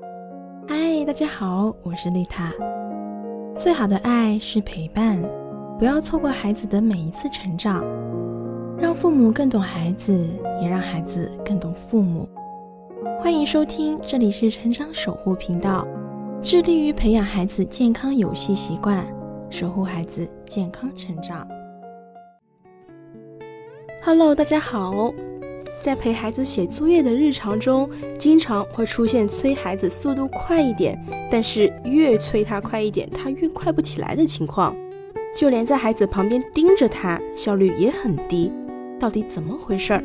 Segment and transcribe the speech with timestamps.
[0.00, 2.52] 嗨，大家好，我是丽塔。
[3.56, 5.22] 最好的爱是陪伴，
[5.78, 7.84] 不要错过孩子的每一次成长，
[8.76, 10.12] 让父母更懂孩子，
[10.60, 12.28] 也让孩子更懂父母。
[13.20, 15.86] 欢迎收听，这里是成长守护频道，
[16.42, 19.06] 致力于培养孩子健康游戏习惯，
[19.48, 21.46] 守护孩子健康成长。
[24.02, 25.12] Hello，大家好。
[25.84, 27.86] 在陪孩子写作业的日常中，
[28.18, 30.98] 经常会出现催孩子速度快一点，
[31.30, 34.74] 但是越催他快一点，他越快不起来的情况。
[35.36, 38.50] 就连在孩子旁边盯着他，效率也很低。
[38.98, 40.02] 到底怎么回事儿？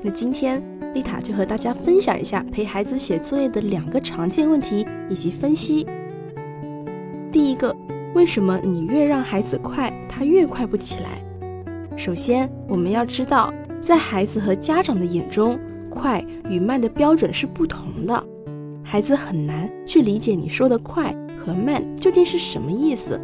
[0.00, 0.62] 那今天
[0.94, 5.84] 丽塔就和大家分享一下陪孩子写作业的两个常见问题以及分析。
[7.32, 7.74] 第一个，
[8.14, 11.20] 为什么你越让孩子快，他越快不起来？
[11.96, 13.52] 首先，我们要知道。
[13.84, 18.24] 在孩子和家长的眼中，快与慢的标准是不同的，
[18.82, 23.20] 孩子很难去理解你说的快和慢究竟是什么意思。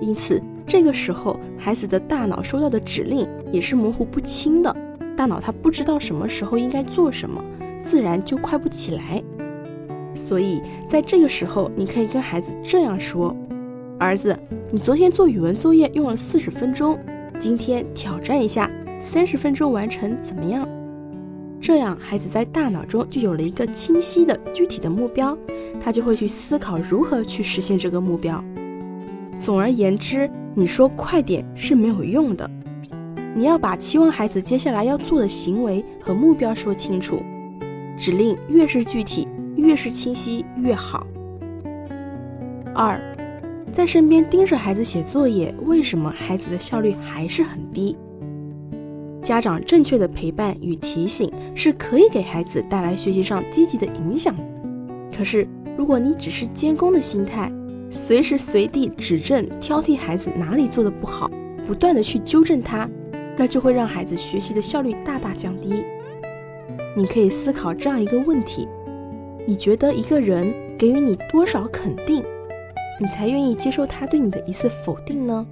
[0.00, 4.74] 因此，这个时候孩子的大脑收到的指令也是模糊不清的，
[5.14, 7.44] 大脑他不知道什么时候应该做什么，
[7.84, 9.22] 自然就快不起来。
[10.14, 13.36] 所以，在这个时候，你可以跟孩子这样说
[14.00, 14.34] ：“儿子，
[14.70, 16.98] 你昨天做语文作业用了四十分钟，
[17.38, 18.70] 今天挑战一下。”
[19.02, 20.66] 三十分钟完成怎么样？
[21.60, 25.36] 这样孩子在大脑中就有了一个清晰的具体的目标，
[25.80, 28.42] 他就会去思考如何去实现这个目标。
[29.40, 32.48] 总而言之，你说快点是没有用的，
[33.34, 37.20] 你要把期望孩子接下来要做的行为和目标说清楚。
[37.98, 41.04] 指令越是具体，越是清晰越好。
[42.72, 43.00] 二，
[43.72, 47.96] 在身边盯着孩子写作业，为什么孩子的效率还是很低？
[49.22, 54.34] 家长正确的陪伴与提醒是可以给孩子带来学习上积极的影响。
[55.16, 57.50] 可是，如果你只是监工的心态，
[57.90, 61.30] 随时随地指正、挑剔孩子哪里做的不好，
[61.64, 62.88] 不断的去纠正他，
[63.36, 65.84] 那就会让孩子学习的效率大大降低。
[66.96, 68.66] 你可以思考这样一个问题：
[69.46, 72.24] 你觉得一个人给予你多少肯定，
[73.00, 75.46] 你才愿意接受他对你的一次否定呢？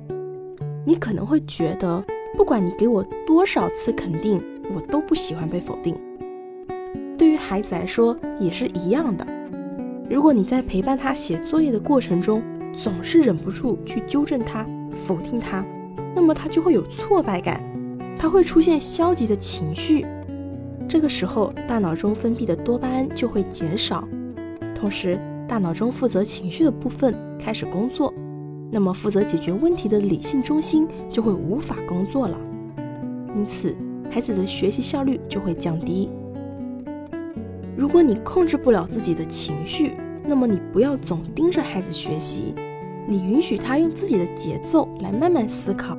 [0.85, 2.03] 你可能会觉得。
[2.41, 4.43] 不管你给我多少次肯定，
[4.75, 5.95] 我都不喜欢被否定。
[7.19, 9.27] 对于孩子来说也是一样的。
[10.09, 12.43] 如果你在陪伴他写作业的过程中，
[12.75, 15.63] 总是忍不住去纠正他、否定他，
[16.17, 17.63] 那么他就会有挫败感，
[18.19, 20.07] 他会出现消极的情绪。
[20.89, 24.09] 这个时候，大脑中分泌的多巴胺就会减少，
[24.75, 28.15] 同时大脑中负责情绪的部分开始工作。
[28.73, 32.39] 那么，负责解决问题的理性中心就会无法工作了，
[33.37, 33.75] 因此
[34.11, 36.09] 孩子的学习效率就会降低。
[37.77, 42.55] 如果你控制不了自己的情绪，那么你不要总盯着孩子学习，
[43.09, 45.99] 你允许他用自己的节奏来慢慢思考。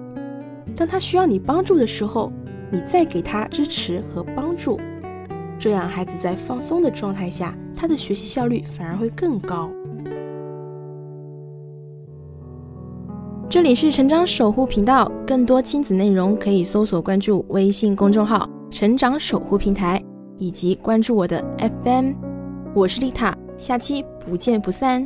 [0.76, 2.32] 当他需要你帮助的时候，
[2.72, 4.80] 你再给他支持和帮助，
[5.60, 9.70] 这样孩子在放松的状态下，他的学习效率反而会更高。
[13.52, 20.02] 这里是成长守护频道，更多亲子内容可以搜索关注微信公众号“成长守护平台”，
[20.40, 22.14] 以及关注我的 FM。
[22.74, 25.06] 我是丽塔，下期不见不散。